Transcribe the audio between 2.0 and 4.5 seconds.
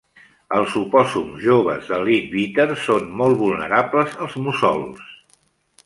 Leadbeater són molt vulnerables als